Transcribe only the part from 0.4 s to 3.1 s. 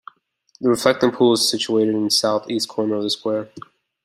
The reflecting pool is situated in the south-east corner of